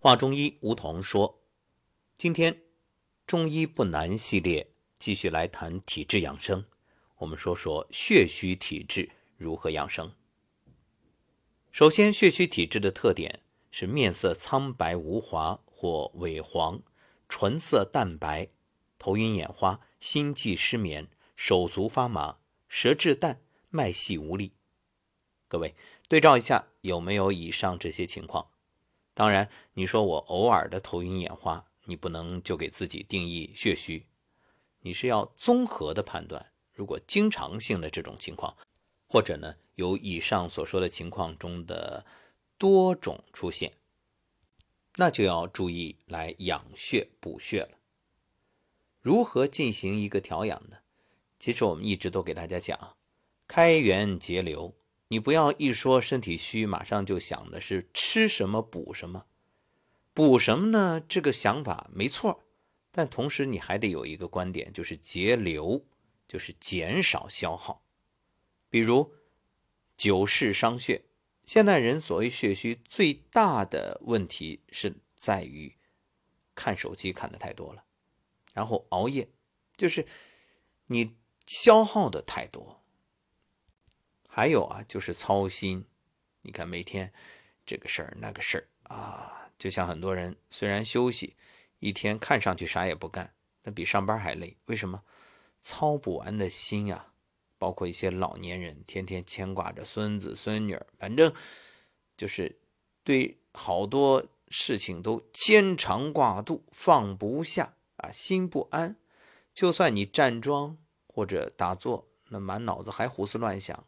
[0.00, 1.40] 话中医吴桐说
[2.16, 2.62] ：“今天
[3.26, 6.64] 中医不难系列继续来谈体质养生，
[7.16, 10.14] 我们说说血虚体质如何养生。
[11.72, 13.40] 首先，血虚体质的特点
[13.72, 16.80] 是面色苍白无华或萎黄，
[17.28, 18.50] 唇色淡白，
[19.00, 22.38] 头晕眼花，心悸失眠，手足发麻，
[22.68, 24.52] 舌质淡，脉细无力。
[25.48, 25.74] 各位
[26.08, 28.50] 对照一下，有没有以上这些情况？”
[29.18, 34.06] 当然，你说我偶尔的头晕眼花，你不能就给自己定义血虚，
[34.82, 36.52] 你是要综合的判断。
[36.72, 38.56] 如果经常性的这种情况，
[39.08, 42.06] 或者呢有以上所说的情况中的
[42.58, 43.72] 多种出现，
[44.94, 47.70] 那就要注意来养血补血了。
[49.00, 50.76] 如何进行一个调养呢？
[51.40, 52.96] 其实我们一直都给大家讲，
[53.48, 54.77] 开源节流。
[55.08, 59.26] 你不要一说身体虚，马上就想的是吃什么补什么，
[60.12, 61.00] 补什么呢？
[61.00, 62.44] 这个想法没错，
[62.90, 65.86] 但同时你还得有一个观点，就是节流，
[66.26, 67.82] 就是减少消耗。
[68.68, 69.14] 比如
[69.96, 71.06] 久视伤血，
[71.46, 75.74] 现代人所谓血虚最大的问题是在于
[76.54, 77.84] 看手机看的太多了，
[78.52, 79.30] 然后熬夜，
[79.74, 80.06] 就是
[80.88, 82.77] 你消耗的太多。
[84.28, 85.84] 还有啊，就是操心，
[86.42, 87.12] 你看每天
[87.66, 91.34] 这个事儿那个事儿啊，就像很多人虽然休息
[91.80, 93.34] 一天，看上去啥也不干，
[93.64, 94.56] 那比上班还累。
[94.66, 95.02] 为什么？
[95.60, 97.12] 操不完的心呀！
[97.58, 101.34] 包括一些老年人，天天牵挂着孙子孙女，反正
[102.16, 102.60] 就是
[103.02, 108.96] 对好多事情都牵肠挂肚，放不下啊，心不安。
[109.52, 113.84] 就算你站桩或者打坐，那满脑子还胡思乱想。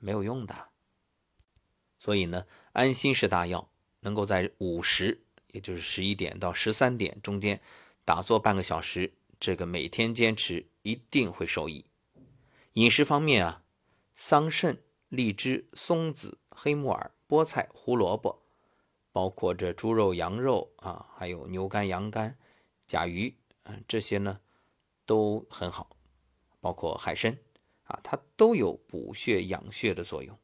[0.00, 0.68] 没有用的，
[1.98, 3.68] 所以呢，安心是大药。
[4.02, 5.20] 能够在午时，
[5.52, 7.60] 也就是十一点到十三点中间
[8.02, 11.84] 打坐半个小时，这个每天坚持一定会受益。
[12.72, 13.62] 饮食方面啊，
[14.14, 14.78] 桑葚、
[15.10, 18.42] 荔枝、松子、黑木耳、菠菜、胡萝卜，
[19.12, 22.38] 包括这猪肉、羊肉啊，还有牛肝、羊肝、
[22.86, 24.40] 甲鱼，嗯，这些呢
[25.04, 25.90] 都很好，
[26.58, 27.36] 包括海参。
[27.90, 30.38] 啊，它都有补血养血的作用。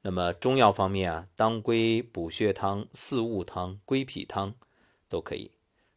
[0.00, 4.54] 那么中药方面啊，当归补血汤、四物汤、归脾汤
[5.08, 5.50] 都可以。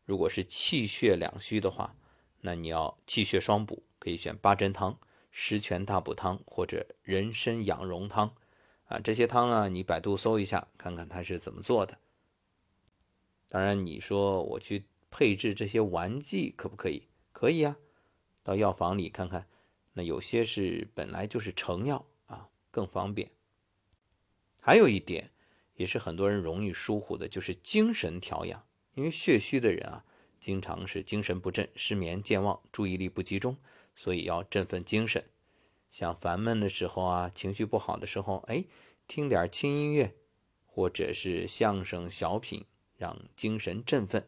[0.06, 1.96] 如果是气血两虚的话，
[2.42, 8.36] 那你要气血双补，可以选八珍汤、十全大补汤或者人参养荣汤。
[8.86, 12.00] 啊，这些汤啊，你百度搜一下，看看它是怎么做的。
[13.48, 17.08] 当然，你说我去配置这些丸剂可不可以？
[17.32, 17.78] 可以啊，
[18.44, 19.48] 到药房里看看。
[19.94, 23.32] 那有些是本来就是成药啊，更方便。
[24.62, 25.32] 还有一点
[25.76, 28.66] 也是很多人容易疏忽的，就是精神调养。
[28.94, 30.06] 因为血虚的人啊，
[30.40, 33.58] 经常是精神不振、失眠、健忘、注意力不集中，
[33.96, 35.24] 所以要振奋精神。
[35.90, 38.66] 像烦闷的时候啊，情绪不好的时候，哎，
[39.08, 40.16] 听点轻音乐，
[40.66, 42.66] 或者是相声、小品，
[42.98, 44.28] 让精神振奋。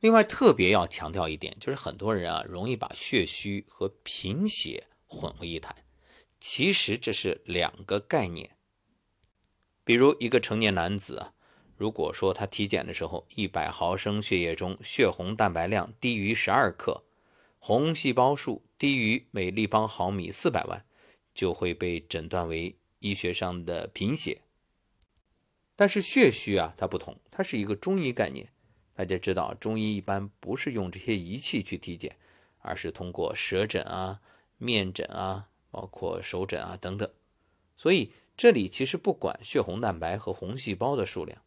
[0.00, 5.74] 另外，特别要强调一点，就是很多人啊，容易把血虚和贫血混为一谈。
[6.38, 8.50] 其实这是两个概念。
[9.84, 11.32] 比如一个成年男子啊，
[11.76, 17.04] 如果说他体检的时候，一百毫升血液中血红蛋白量低于十二克，
[17.58, 20.84] 红细胞数低于每立方毫米四百万，
[21.32, 24.42] 就会被诊断为医学上的贫血。
[25.74, 28.52] 但是血虚啊，它不同，它是一个中医概念。
[28.96, 32.16] 大家知道，中医一般不是用这些仪器去体检，
[32.60, 34.20] 而是通过舌诊啊、
[34.56, 37.08] 面诊啊、包括手诊啊等等。
[37.76, 41.42] 所以这里其实不管血红蛋白和红细胞的数量，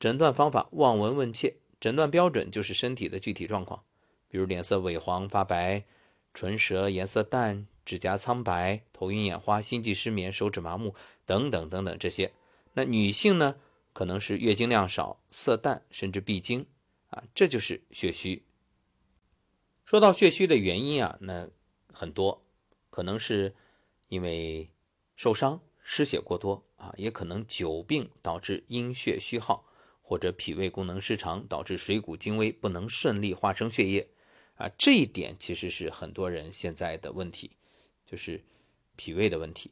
[0.00, 3.84] 诊断方法望闻问切，诊断标准就是身体的具体状况，
[4.28, 5.84] 比如脸色萎黄发白、
[6.34, 12.32] 唇舌颜色淡、指甲苍白、头晕眼花、心悸失眠、手指麻木等等等等这些。
[12.72, 13.54] 那女性呢，
[13.92, 16.66] 可能是月经量少、色淡，甚至闭经。
[17.08, 18.44] 啊，这就是血虚。
[19.84, 21.48] 说到血虚的原因啊，那
[21.92, 22.44] 很多，
[22.90, 23.54] 可能是
[24.08, 24.70] 因为
[25.16, 29.64] 受伤失血过多啊，也可能久病导致阴血虚耗，
[30.02, 34.10] 或者脾胃功能失常导致水谷精微不能顺利化生血液
[34.56, 34.68] 啊。
[34.76, 37.52] 这一点其实是很多人现在的问题，
[38.04, 38.44] 就是
[38.96, 39.70] 脾胃的问题。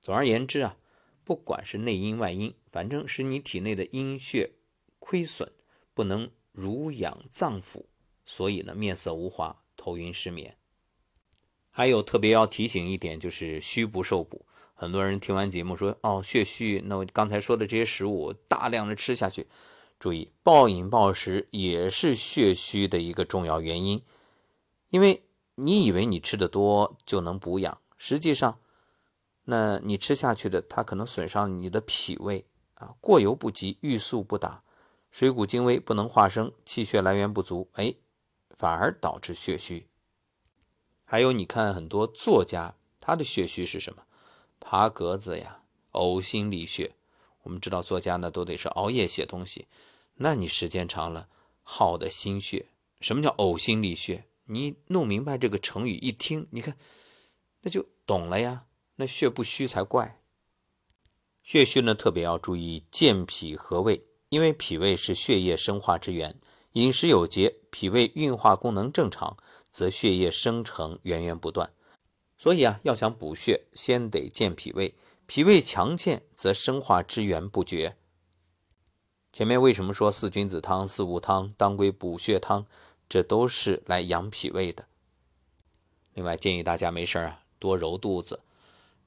[0.00, 0.76] 总而言之啊，
[1.24, 4.52] 不管是内因外因，反正是你体内的阴血
[5.00, 5.50] 亏损。
[5.94, 7.84] 不能濡养脏腑，
[8.26, 10.56] 所以呢，面色无华，头晕失眠。
[11.70, 14.44] 还有特别要提醒一点，就是虚不受补，
[14.74, 19.46] 很多人听完节目说：“哦，血虚，那我刚才说的这些食物大量的吃下去，
[19.98, 24.02] 注意暴饮暴食也是血虚的一个重要原因。
[24.90, 25.22] 因为
[25.54, 28.58] 你以为你吃的多就能补养，实际上，
[29.44, 32.44] 那你吃下去的它可能损伤你的脾胃
[32.74, 34.63] 啊，过犹不及，欲速不达，
[35.14, 37.94] 水谷精微不能化生，气血来源不足，哎，
[38.50, 39.86] 反而导致血虚。
[41.04, 44.02] 还有你看很多作家，他的血虚是什么？
[44.58, 45.62] 爬格子呀，
[45.92, 46.96] 呕心沥血。
[47.44, 49.68] 我们知道作家呢都得是熬夜写东西，
[50.14, 51.28] 那你时间长了
[51.62, 52.66] 耗的心血。
[53.00, 54.26] 什么叫呕心沥血？
[54.46, 56.76] 你弄明白这个成语，一听你看，
[57.60, 58.66] 那就懂了呀。
[58.96, 60.20] 那血不虚才怪。
[61.40, 66.34] 血虚呢，特别要注意健脾和胃，因为脾胃是血液生化之源，
[66.72, 69.36] 饮食有节，脾胃运化功能正常，
[69.70, 71.72] 则血液生成源源不断。
[72.36, 74.96] 所以啊，要想补血，先得健脾胃。
[75.26, 77.96] 脾胃强健，则生化之源不绝。
[79.32, 82.66] 前面为什么说四君子汤、四物汤当归补血汤？
[83.08, 84.86] 这都是来养脾胃的。
[86.14, 88.40] 另外，建议大家没事啊，多揉肚子，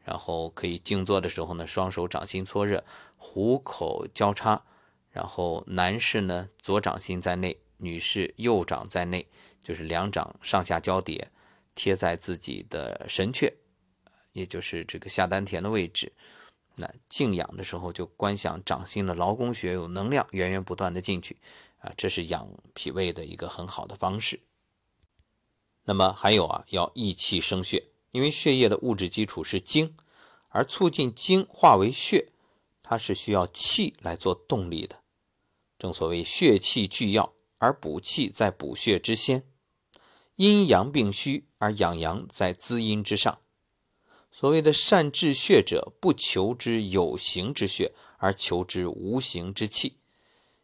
[0.06, 2.86] 然后可以静坐的时候呢，双手掌心搓热，
[3.18, 4.64] 虎口交叉，
[5.18, 9.26] 然后男士呢左掌心在内，女士右掌在内，
[9.64, 11.32] 就是两掌上下交叠。
[11.74, 13.54] 贴在自己的神阙，
[14.34, 16.12] 也就是这个下丹田的位置。
[16.76, 21.38] 那静养的时候，就观想掌心的劳宫穴有能量源源不断的进去，
[21.78, 24.40] 啊，这是养脾胃的一个很好的方式。
[25.84, 29.96] 那么还有啊，要益气生血，因为血液的物质基础是精，
[30.50, 32.30] 而促进精化为血，
[32.82, 35.02] 它是需要气来做动力的。
[35.80, 39.44] 正所谓血气俱要，而补气在补血之先。
[40.36, 43.40] 阴阳并虚，而养阳在滋阴之上。
[44.32, 49.98] 所谓的善治血者，不求之有形之血，而求之无形之气。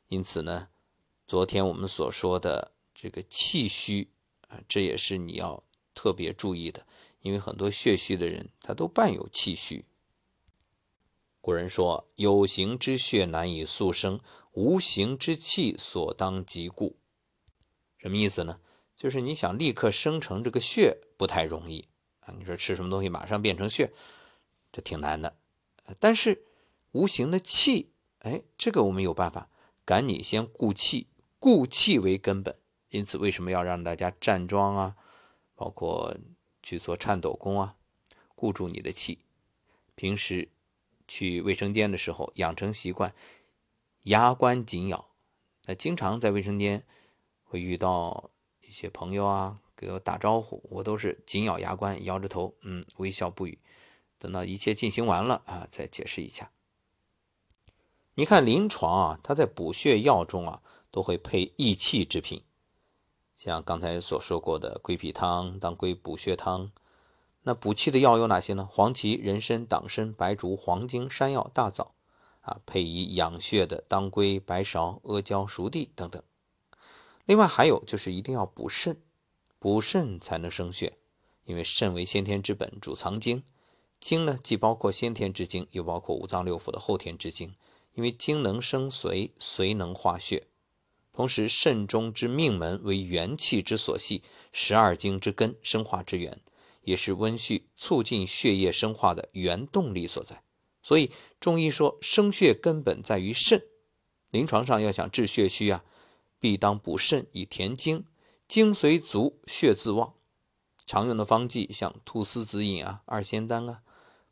[0.10, 0.68] 因此呢，
[1.26, 4.12] 昨天我们所说的这个气虚
[4.50, 5.64] 啊，这也是你要
[5.96, 6.86] 特别注意的，
[7.22, 9.86] 因为很多血虚的人，他都伴有气虚。
[11.44, 14.18] 古人说：“有形之血难以速生，
[14.54, 16.96] 无形之气所当即固。”
[18.00, 18.62] 什么意思呢？
[18.96, 21.90] 就是你想立刻生成这个血不太容易
[22.22, 22.34] 啊！
[22.40, 23.92] 你说吃什么东西马上变成血，
[24.72, 25.36] 这挺难的。
[26.00, 26.46] 但是
[26.94, 29.50] 无形的气，哎，这个我们有办法，
[29.84, 31.08] 赶紧先固气，
[31.40, 32.58] 固气为根本。
[32.88, 34.96] 因此，为什么要让大家站桩啊？
[35.56, 36.16] 包括
[36.62, 37.76] 去做颤抖功啊，
[38.34, 39.20] 固住你的气。
[39.96, 40.48] 平时
[41.08, 43.14] 去卫生间的时候，养成习惯，
[44.04, 45.10] 牙关紧咬。
[45.66, 46.84] 那经常在卫生间
[47.44, 48.30] 会遇到。
[48.66, 53.60] 一些朋友啊，给我打招呼，我都是紧咬牙关，摇着头，嗯，微笑不语。
[54.18, 56.50] 等到一切进行完了啊，再解释一下。
[58.16, 62.42] 你看临床啊，它在补血药中啊，都会配益气之品，
[63.36, 66.72] 像刚才所说过的归脾汤、当归补血汤。
[67.44, 68.68] 那补气的药有哪些呢？
[68.72, 71.94] 黄芪、人参、党参、白术、黄精、山药、大枣
[72.42, 76.22] 啊，配以养血的当归、白芍、阿胶、熟地等等。
[77.26, 79.02] 另外还有就是一定要补肾，
[79.60, 80.98] 补肾才能生血，
[81.46, 83.44] 因为肾为先天之本，主藏精。
[84.00, 87.56] 精呢，既包括先天之精，又包括五脏六腑的后天之精。
[87.96, 90.48] 因为精能生髓，髓能化血。
[91.14, 96.42] 同时，肾中之命门为元气之所系，十二经之根，生化之源，
[96.84, 100.44] 也是温煦促进血液生化的原动力所在。
[100.82, 103.64] 所以，中医说生血根本在于肾。
[104.30, 105.84] 临床上要想治血虚啊。
[106.40, 108.04] 必当补肾以填精，
[108.50, 110.16] 精髓足，血自旺。
[110.86, 113.82] 常用的方剂像菟丝子饮啊、二仙丹啊。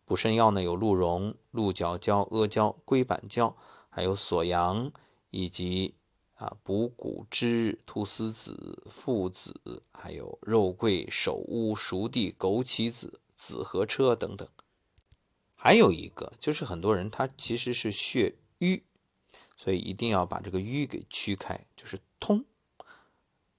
[0.04, 3.56] 补肾药呢有鹿茸、鹿角胶、阿胶、龟板胶，
[3.90, 4.92] 还有锁阳，
[5.30, 5.96] 以及
[6.42, 14.48] 啊补骨脂、菟丝子、附子，还有肉桂、首乌、熟地、枸杞子、紫河车等等。
[15.56, 18.84] 还有一个就是很多人他其实是血瘀。
[19.56, 22.44] 所以一定要把这个瘀给驱开，就是通。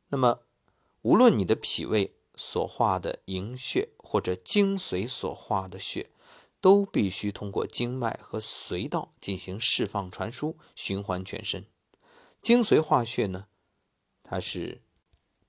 [0.08, 0.40] 那么，
[1.02, 6.10] 无论你的脾胃所化的营血，或者精髓所化的血，
[6.60, 11.66] 都必须通过经脉和髓道进行释放、传输、循环全身。
[12.42, 13.46] 精髓化血呢，
[14.24, 14.82] 它是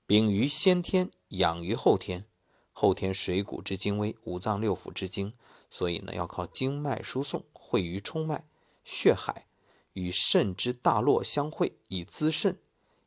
[0.06, 2.24] 禀于先天，养于后天，
[2.72, 5.34] 后天水谷之精微，五脏六腑之精，
[5.68, 8.46] 所以呢，要靠经脉输送，汇于冲脉、
[8.84, 9.48] 血海。
[9.94, 12.58] 与肾之大络相会，以滋肾，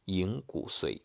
[0.06, 1.02] 营骨髓。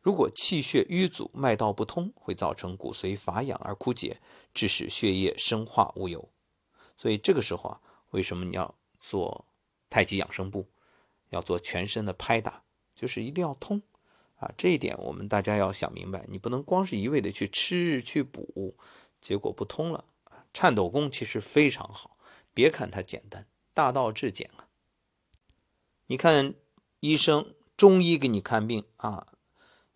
[0.00, 4.20] 如果气血瘀阻，脉道不通，会造成骨髓乏养而枯竭，
[4.54, 6.30] 致使血液生化无有。
[6.96, 7.80] 所以这个时候啊，
[8.12, 9.44] 为什么你要做
[9.90, 10.66] 太极养生步，
[11.32, 12.62] 要做全身的拍打，
[12.94, 13.82] 就是一定要通
[14.36, 14.52] 啊。
[14.56, 18.76] 这一点我们大家要想明白，你不能光是一味的去吃去补，
[19.20, 20.04] 结果不通了。
[20.54, 22.16] 颤抖功其实非常好，
[22.52, 24.68] 别看它简单，大道至简啊。
[26.06, 26.54] 你看
[27.00, 29.26] 医生中医给你看病啊，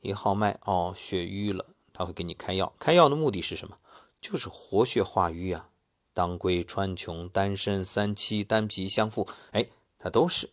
[0.01, 3.79] 一号脉哦，血瘀了，他会给你开药，开药的目的是什么？
[4.21, 5.71] 就是活血化瘀啊。
[6.15, 10.49] 当归、川穹、丹参、三七、丹皮、香附，哎，它都是。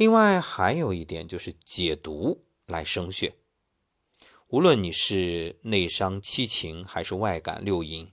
[0.00, 3.34] 另外还有一点就是解毒来生血。
[4.48, 8.10] 无论你是内伤七情还是外感六淫，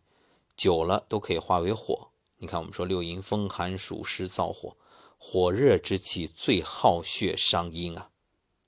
[0.58, 2.10] 久了都可以化为火。
[2.40, 4.76] 你看，我们说六淫风寒暑湿燥火，
[5.18, 8.10] 火热之气最耗血伤阴啊，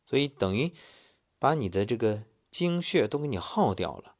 [0.05, 0.71] 所以等于
[1.37, 4.15] 把你的这个精血都给你耗掉了。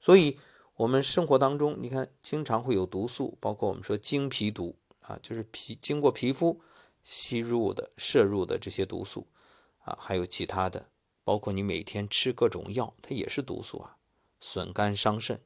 [0.00, 0.40] 所以。
[0.78, 6.60] 我们生活当中，你看经常会有毒素，包括我们说经皮毒啊，就是皮经过皮肤
[7.06, 9.28] 吸入的、摄入的这些毒素
[9.84, 10.90] 啊，还有其他的，
[11.22, 13.96] 包括你每天吃各种药，它也是毒素啊，
[14.40, 15.40] 损肝伤肾，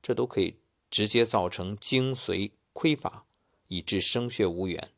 [0.00, 0.56] 这都可以
[0.90, 3.26] 直接造成精髓匮乏，
[3.68, 4.90] 以致生血无源。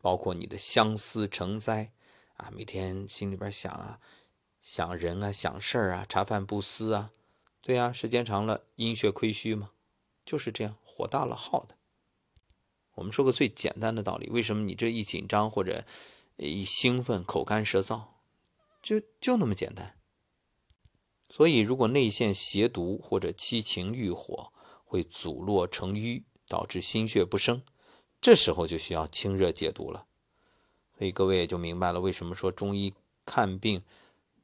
[0.00, 1.92] 包括你的相思成灾
[2.36, 3.98] 啊，每天心里边想啊，
[4.62, 7.10] 想人啊，想事儿啊，茶饭不思啊。
[7.60, 9.72] 对呀，时间长了，阴血亏虚嘛，
[10.24, 11.76] 就是这样，火大了耗的。
[12.94, 15.84] 我们说个最简单的道理，为什么你这一紧张或者
[16.36, 18.02] 一兴奋，口干舌燥，
[18.82, 19.96] 就就那么简单。
[21.28, 24.52] 所以，如果内陷邪毒或者七情欲火，
[24.84, 27.62] 会阻络成瘀，导致心血不生，
[28.20, 30.06] 这时候就需要清热解毒了。
[30.96, 32.94] 所以各位也就明白了，为什么说中医
[33.26, 33.82] 看病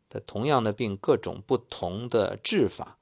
[0.08, 2.98] 的同样的病，各种不同的治法。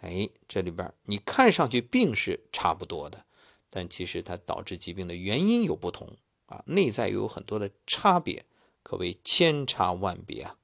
[0.00, 3.24] 哎，这里边你看上去病是差不多的，
[3.68, 8.44] 但其实它导致疾病的原因有不同啊，内在又有很多的差别，
[8.82, 10.56] 可谓千差万别啊。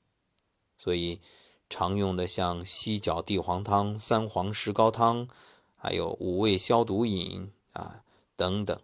[0.78, 1.20] 所以
[1.68, 5.28] 常用的像犀角地黄汤、三黄石膏汤，
[5.76, 8.04] 还有五味消毒饮啊
[8.36, 8.80] 等等，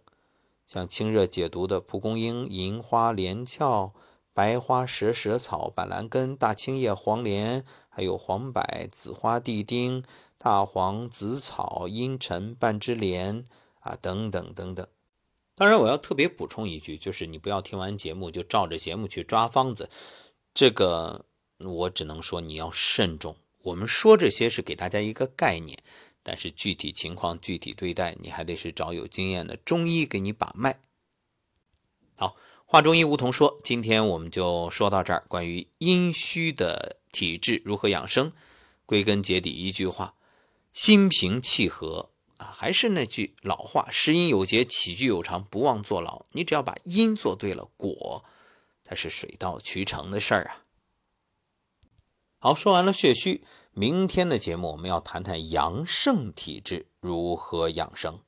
[0.67, 3.93] 像清热解毒的蒲公英、银花、连翘、
[4.33, 8.61] 白花蛇舌草、板蓝根、大青叶、黄连，还有黄柏、
[8.91, 10.03] 紫花地丁。
[10.41, 13.45] 大黄、紫草、茵陈、半枝莲
[13.79, 14.87] 啊，等等等等。
[15.55, 19.89] 当然，我要特别补充一句，就是你不要听完节目就照着节目去抓方子，
[20.53, 21.25] 这个
[21.57, 23.35] 我只能说你要慎重。
[23.63, 25.77] 我们说这些是给大家一个概念，
[26.23, 30.79] 但是具体情况具体对待，你还得是找有经验的中医给你把脉。
[32.15, 35.25] 好，话中医梧桐说，今天我们就说到这儿。
[35.27, 38.31] 关于阴虚的体质如何养生，
[38.85, 40.15] 归根结底一句话。
[40.71, 46.25] 心平气和，啊还是那句老话：诗音有节，起居有常，不忘坐牢。
[46.31, 48.25] 你只要把因做对了，果
[48.83, 50.65] 它是水到渠成的事儿啊。
[52.39, 58.21] 好，说完了血虚，明天的节目我们要谈谈阳盛体质如何养生。